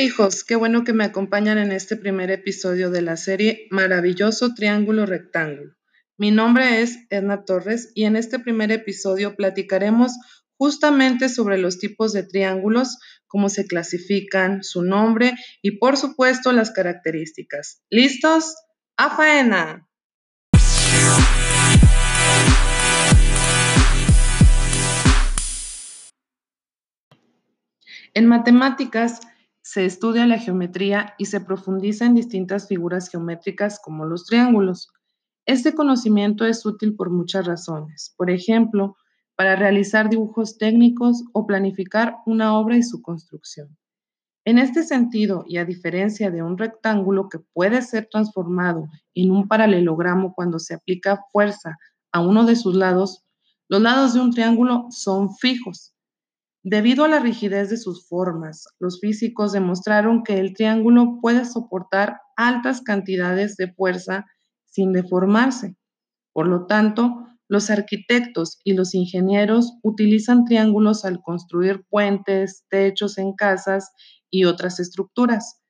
[0.00, 5.06] Hijos, qué bueno que me acompañan en este primer episodio de la serie Maravilloso Triángulo
[5.06, 5.74] Rectángulo.
[6.16, 10.12] Mi nombre es Edna Torres y en este primer episodio platicaremos
[10.56, 16.70] justamente sobre los tipos de triángulos, cómo se clasifican, su nombre y por supuesto las
[16.70, 17.82] características.
[17.90, 18.54] ¿Listos?
[18.96, 19.88] ¡A faena!
[28.14, 29.20] En matemáticas
[29.70, 34.88] se estudia la geometría y se profundiza en distintas figuras geométricas como los triángulos.
[35.44, 38.14] Este conocimiento es útil por muchas razones.
[38.16, 38.96] Por ejemplo,
[39.36, 43.76] para realizar dibujos técnicos o planificar una obra y su construcción.
[44.46, 49.48] En este sentido, y a diferencia de un rectángulo que puede ser transformado en un
[49.48, 51.76] paralelogramo cuando se aplica fuerza
[52.10, 53.22] a uno de sus lados,
[53.68, 55.92] los lados de un triángulo son fijos.
[56.70, 62.20] Debido a la rigidez de sus formas, los físicos demostraron que el triángulo puede soportar
[62.36, 64.26] altas cantidades de fuerza
[64.66, 65.78] sin deformarse.
[66.34, 73.32] Por lo tanto, los arquitectos y los ingenieros utilizan triángulos al construir puentes, techos en
[73.32, 73.90] casas
[74.28, 75.62] y otras estructuras.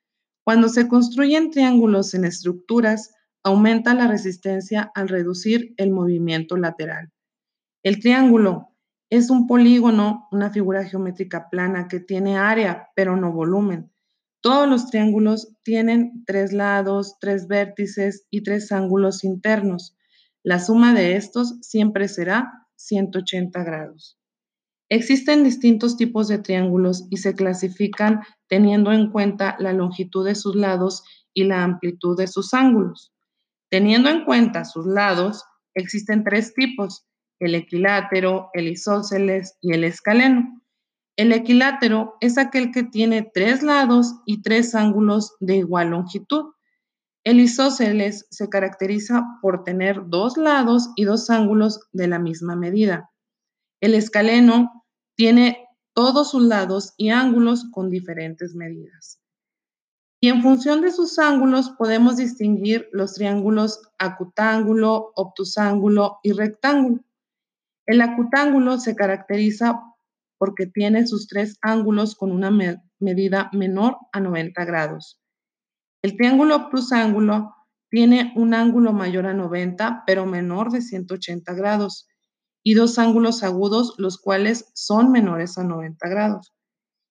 [0.43, 3.13] Cuando se construyen triángulos en estructuras,
[3.45, 7.13] aumenta la resistencia al reducir el movimiento lateral.
[7.85, 8.75] El triángulo
[9.11, 13.91] es un polígono, una figura geométrica plana que tiene área, pero no volumen.
[14.41, 19.97] Todos los triángulos tienen tres lados, tres vértices y tres ángulos internos.
[20.45, 24.19] La suma de estos siempre será 180 grados.
[24.91, 30.55] Existen distintos tipos de triángulos y se clasifican teniendo en cuenta la longitud de sus
[30.55, 31.03] lados
[31.35, 33.13] y la amplitud de sus ángulos.
[33.71, 37.07] Teniendo en cuenta sus lados, existen tres tipos,
[37.41, 40.63] el equilátero, el isósceles y el escaleno.
[41.17, 46.53] El equilátero es aquel que tiene tres lados y tres ángulos de igual longitud.
[47.25, 53.11] El isósceles se caracteriza por tener dos lados y dos ángulos de la misma medida.
[53.81, 54.85] El escaleno
[55.17, 59.21] tiene todos sus lados y ángulos con diferentes medidas.
[60.21, 67.05] Y en función de sus ángulos podemos distinguir los triángulos acutángulo, obtusángulo y rectángulo.
[67.89, 69.81] El acutángulo se caracteriza
[70.37, 72.51] porque tiene sus tres ángulos con una
[73.01, 75.19] medida menor a 90 grados.
[76.03, 77.55] El triángulo obtusángulo
[77.91, 82.07] tiene un ángulo mayor a 90, pero menor de 180 grados,
[82.63, 86.55] y dos ángulos agudos, los cuales son menores a 90 grados.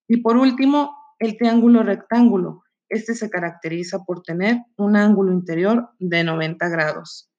[0.08, 2.62] Y por último, el triángulo rectángulo.
[2.88, 7.32] Este se caracteriza por tener un ángulo interior de 90 grados.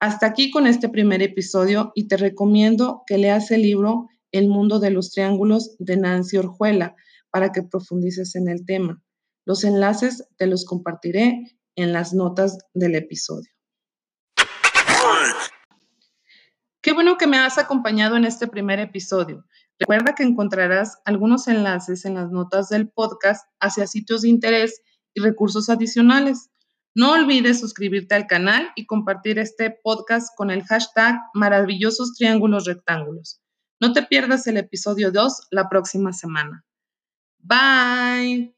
[0.00, 4.78] Hasta aquí con este primer episodio y te recomiendo que leas el libro El mundo
[4.78, 6.94] de los triángulos de Nancy Orjuela
[7.30, 9.02] para que profundices en el tema.
[9.44, 13.50] Los enlaces te los compartiré en las notas del episodio.
[16.80, 19.44] Qué bueno que me has acompañado en este primer episodio.
[19.80, 24.80] Recuerda que encontrarás algunos enlaces en las notas del podcast hacia sitios de interés
[25.12, 26.50] y recursos adicionales.
[26.94, 33.40] No olvides suscribirte al canal y compartir este podcast con el hashtag maravillosos triángulos rectángulos.
[33.80, 36.64] No te pierdas el episodio 2 la próxima semana.
[37.38, 38.54] Bye.